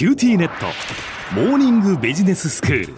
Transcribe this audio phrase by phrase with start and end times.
[0.00, 0.64] QTnet。
[1.34, 2.94] モーニングビジネススクール。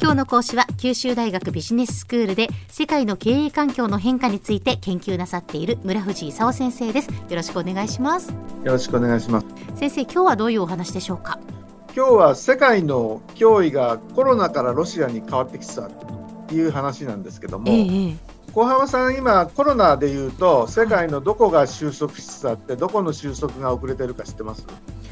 [0.00, 7.08] 今日の講師は九州大学ビジネススクールで世界の経営環境の変化について研究なさっている村藤功先生です。
[7.08, 8.28] よろしくお願いします。
[8.28, 9.46] よろしくお願いします。
[9.74, 11.40] 先生今日はどういうお話でしょうか？
[11.96, 15.94] 今日は世界の脅威がコロナからロシアに変わってきつつある
[16.46, 18.16] という話なんですけども、ええ、
[18.52, 24.64] 小浜さん今コロナでいうと世界のどこが収束しつつあってどこの収束が遅れてるか知ってます？
[24.70, 25.05] え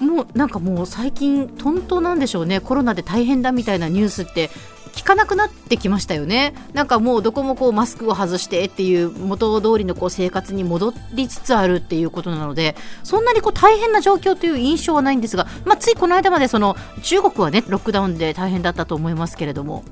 [0.00, 4.50] もうなんかもう最近、とんとなんでしょうね、コロナで大変だみたいなニュースって
[4.92, 19.84] 聞かなくなってきましたよね、なんかもうどこもこうマスクを外してっていう元通りのこう生活に戻りつつあるっていうことなので、そんなにこう大変な状況という印象はないんですが、まあ、ついこの間までその中国はねロックダウンで大変だったと思いますけれども。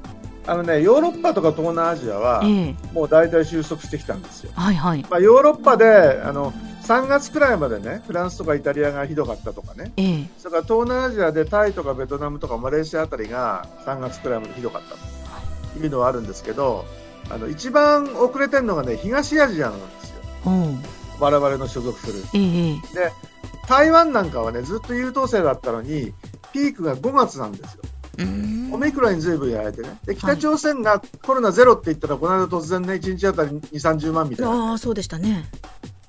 [0.45, 2.43] あのね、ヨーロッパとか東南アジアは、
[2.93, 4.51] もう大体収束してきたんですよ。
[4.57, 5.07] はいはい。
[5.09, 14.97] まあ、ヨーロッパであの3月くらいまでね、フランスとかイタリアがひどかったとかね、えそれから東南アジアでタイとかベトナムとかマレーシアあたりが3月くらいまでひどかった
[15.79, 16.85] というのはあるんですけど、
[17.31, 20.17] あの一番遅れてるのがね、東アジアなんですよ。
[21.21, 22.23] 我々の所属する。
[22.35, 23.13] えで、
[23.69, 26.13] 台湾なんかはね、ずっと優等生だったのに、
[26.53, 27.83] ピークが5月なんですよ。
[28.73, 29.97] オミクロンにずいぶんやられてね。
[30.05, 35.47] で北朝鮮がコロナゼロって言ったら、この間突然ね1日あたり2 3 0万みたいな、あそうでしたね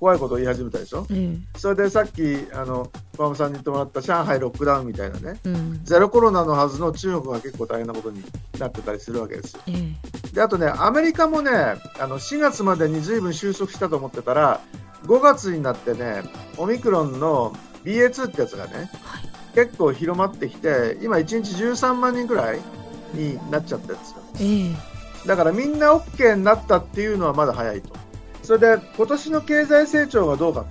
[0.03, 8.21] 怖いことを言い始めたでしょ、うん、それでさっきあの小浜さんに言ってもらった上海ロックダウンみたいなね、うん、ゼロコロナのはずの中国が結構大変なことに
[8.59, 9.61] なってたりするわけですよ。
[10.33, 14.59] であとねアメリカもねあの4月までにずいぶん収束したと思ってたら
[15.05, 16.23] 5月になってね
[16.57, 19.23] オミクロンの BA2 ってやつがね、はい、
[19.55, 22.59] 結構広まってきて今1日13万人くらい
[23.13, 24.17] になっちゃってるんですよ。
[24.35, 28.02] えー、だからみんな OK になったっていうのはまだ早いと。
[28.43, 30.65] それで今年の経済成長がどうか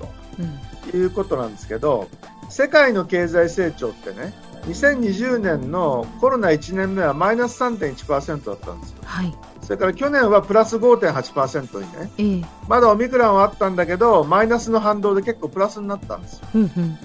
[0.91, 2.09] ということなんですけど、
[2.45, 4.33] うん、世界の経済成長ってね
[4.67, 16.49] 2020年のコロナ1年目はマイナス3.1%だったんですよ、はい、それから去年はプラス5.8%にね、えー、まだオミクロンはあったんだけどマイナスの反動で結構プラスになったんですよ。
[16.55, 16.99] うんうん。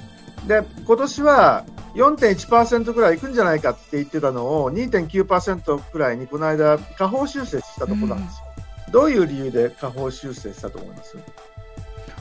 [0.48, 1.66] で今年は
[1.96, 8.47] 4.1%ぐらいいくんじゃないかって言ってたのを2.9%くらいにこの間下方修正したところなんですよ。
[8.92, 11.18] どういう理由で下方修正したと思います？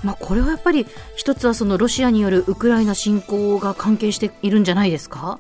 [0.02, 5.38] まあ、これはやっぱり一つはそのロシアによるウクライナ侵攻が関係しているんじゃないですか？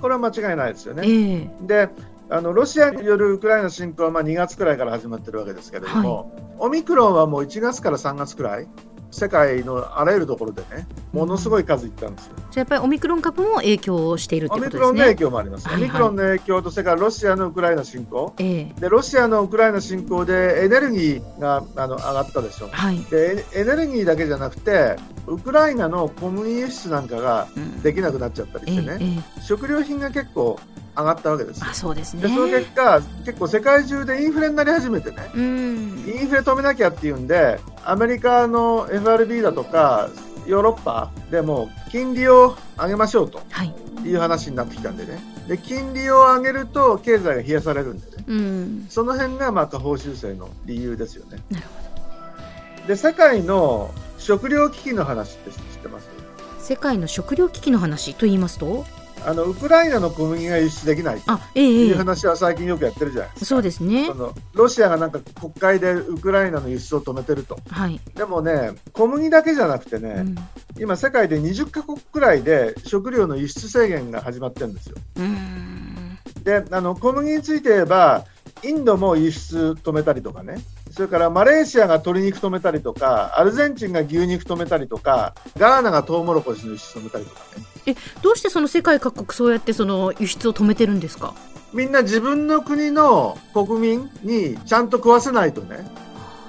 [0.00, 1.02] これは間違いないですよね。
[1.04, 1.88] えー、で
[2.30, 8.68] あのロシアによるウクライナ侵攻はまあ2月くらいから始まってるわけですけれども、はい、オミクロンはもう1月から3月くらい
[9.10, 12.32] 世界のあらゆるところでね、ものすごい数いったんですよ。
[12.50, 14.86] じゃやっぱりオミクロン株も影響しているということですね。
[14.88, 15.68] オミクロンの影響もあります。
[15.68, 27.48] はいはい、オミクロンの影響と、それからロシアのウクライナ侵攻、えー、でロシアのウクライナ侵攻でエネルギーがあの上がったでしょ、はい、でエネルギーだけじゃなくて、ウクライナの小麦輸出なんかが
[27.82, 29.40] できなくなっちゃったりしてね、うんえーえ。
[29.40, 30.58] ー、食料品が結構
[30.98, 32.22] 上がったわけですあそうですね。
[32.22, 40.10] でその結果結構世界中でインフレになり始めてね、うん、インフレ止めなきゃっていうんでアメリカの FRB だとか
[40.46, 43.40] ヨーロッパでも金利を上げましょうと。
[43.62, 43.72] い。
[44.14, 51.38] う話になってきたんでね、で金利を上げると経済が冷やされるんでね、うん、その辺がまあ下方修正の理由ですよね。
[51.50, 52.86] なるほど。
[52.86, 56.08] で世界の食糧危機の話って知ってます？
[56.60, 58.84] 世界の食糧危機の話と言いますと？
[59.24, 63.46] あのウクライナの小麦が輸出できないという話は最近よくやってるじゃないですか。
[63.46, 64.06] そうですね。
[64.06, 67.58] そのロシアがなんか国会でウクライナの輸出を止めてると。
[67.70, 68.00] はい。
[68.14, 70.36] でもね、小麦だけじゃなくてね、うん、
[70.80, 74.96] 今世界で20カ国くらいで食料の輸出制限が始まってるんですよ。
[76.42, 78.24] で、あの小麦について言えば、
[78.64, 80.56] インドも輸出止めたりとかね、
[80.90, 87.64] それからマレーシアが鶏肉止めたりとか、アルゼンチンが牛肉止めたりとか、ガーナがトウモロコシの輸出止めたりとかね。
[87.88, 91.34] えどうしてその世界各国そうやってその輸出を止めてるんですか？
[91.72, 95.86] みんな自分の国の国民にちゃんと食わせないとね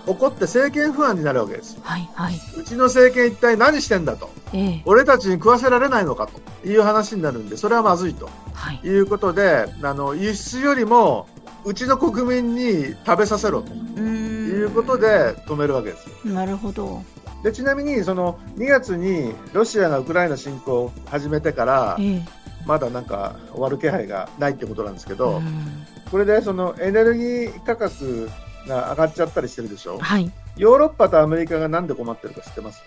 [0.07, 11.27] 怒って政権不安になるわけです、はいはい、うちの政権一体何してんだと、ええ、俺たちに食わせられないのかという話になるんでそれはまずいと、はい、いうことであの輸出よりも
[11.65, 13.73] うちの国民に食べさせろと。
[13.73, 17.03] いうことで止めるわけですなるほど
[17.43, 22.21] でちなみにその2月にロシアがウクライナ侵攻を始めてから、ええ、
[22.65, 28.29] まだなんか終わる気配がないってことなんですけど、うん、これでそのエネルギー価格
[28.67, 32.83] が上がっちゃったりしてるでしょ、はい、ヨーロッパとアメリカがなんで困ってるか知ってます？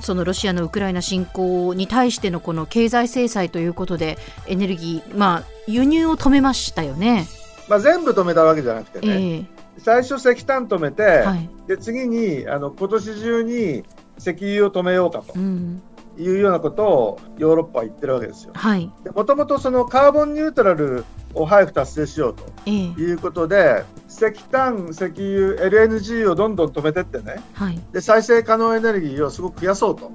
[0.00, 4.16] そのロシアのウクライナ侵攻に対してのこの経済制裁ということで
[4.46, 7.26] エネルギー、まあ、輸入を止めましたよね。
[7.68, 9.46] まあ、全部止めたわけじゃなくてね、えー、
[9.82, 13.84] 最初石炭止めて、はい、で次にあの今年中に
[14.18, 15.32] 石油を止めようかと。
[15.34, 15.82] うん。
[16.18, 18.52] いうようなことをヨーロッパは言ってるわけですよ。
[18.54, 21.04] はい、もともとそのカーボンニュートラル
[21.34, 30.10] を早く達成しようということで、え石炭、石油、LNG をどんどん止めてってね、はい、で再生可能エネルギーをすごく増やそうと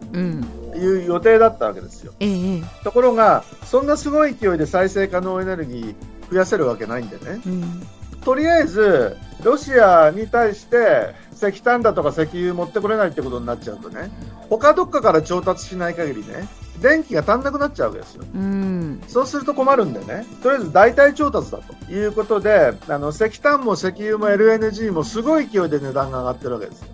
[0.78, 2.14] いう予定だったわけですよ。
[2.20, 2.62] え。
[2.84, 5.96] ところが、そんなすごい勢いで再生可能エネルギー
[6.30, 7.88] 増やせるわけないんでね、うん、
[8.25, 14.10] とりあえずロシアに対して石炭だとか石油持ってこれないってことになっちゃうとね
[14.50, 16.48] 他どっかから調達しない限りね
[16.81, 20.25] 電気が足んなくなっちゃうわけですよ、うん、そうすると困るんでね。
[20.42, 26.88] とりあえず代替調達だということであの石炭も石油も LNG もすごい勢いで値段が上がってるわけですよ。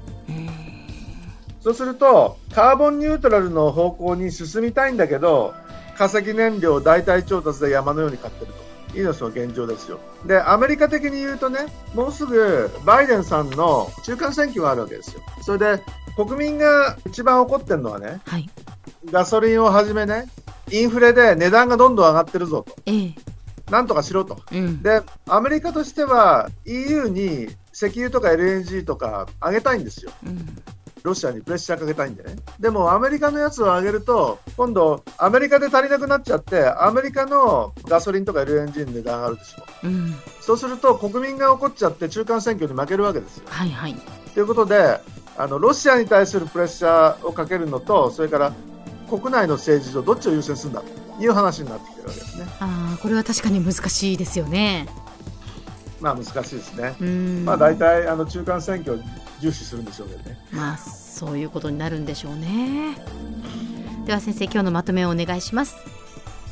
[1.61, 5.53] そうするとカーボンニュートラルの方向に進みたいんだけど
[5.95, 8.70] 化石燃料代替調達で山のように買ってると。
[8.93, 9.99] いいのその現状ですよ。
[10.25, 11.59] で、アメリカ的に言うとね、
[11.93, 15.21] もうすぐバイデンさんの中間選挙があるわけですよ。
[15.41, 15.83] それで、
[16.15, 18.49] 国民が一番怒ってるのはね、はい、
[19.05, 20.29] ガソリンをはじめね、
[20.71, 22.75] インフレで値段がどんどん上がってるぞと。
[22.85, 23.15] ええ、
[23.69, 30.11] なんとかしろと、うん、で、アメリカとしては EU に石油とか LNG とか上げたいんですよ。
[30.25, 30.63] うん
[31.03, 32.35] ロシアにプレッシャーかけたいんでね。
[32.59, 39.63] でもアメリカのやつを上げると、今度、アメリカで足りなくなっちゃって、アメリカのガソリンとか LNG の値段上がるでしょ。
[39.83, 43.45] うん、そうすると、国民が怒っちゃって中間選挙に負けるわけですよ。
[43.47, 43.95] はいはい。
[44.33, 44.99] ということで、
[45.37, 48.53] あのロシアに対するプレッシャーをかけるのと、それから
[49.09, 52.45] 国内の政治上、どっちを優先するんだという話になってきてるわけですね。
[52.59, 54.87] あこれは確かに難しいですよね。
[56.01, 56.95] まあ難しいですね。
[57.45, 58.99] まあ大体あの中間選挙を
[59.39, 60.37] 重視するんでしょうけどね。
[60.51, 62.97] まあそういうことになるんでしょうね。
[64.05, 65.75] では先生今日のまとめをお願いします。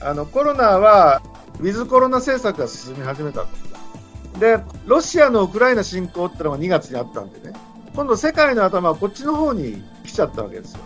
[0.01, 1.21] あのコロナは
[1.59, 3.47] ウィズコロナ政策が進み始めたと。
[4.39, 7.53] でロシアのウクライナ侵攻ってのが2月にあったんでね。
[7.95, 10.79] 今度世界の頭はこっちの方に来ちゃったわけですよ。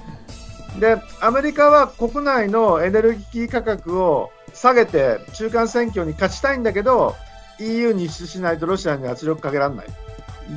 [0.80, 7.16] でアメリカは国内のエネルギー価格を下げて中間選挙に勝ちたいんだけど
[7.60, 9.88] EU に輸出しないとロシアに圧力かけられない。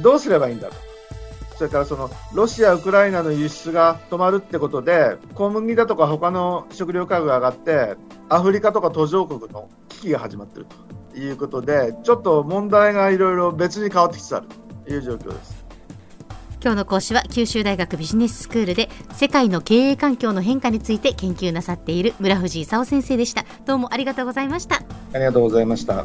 [0.03, 0.75] どうすればいいんだと。
[1.57, 7.97] それからそのロシア、ウクライナの輸出が止まるってことで小麦だとか他の食料価格が上がって
[8.29, 10.67] アフリカとか途上国の危機が始まっている
[11.15, 14.49] ということでちょっと問題がいろいろ別に変わってきつつある
[14.85, 15.57] という状況です。
[16.63, 24.83] 今日の講師は九州大学ビジネススクールで世界の経営環境の変化について研究なさっている村藤勲先生でしたどうもありがとうございました
[25.13, 26.05] ありがとうございました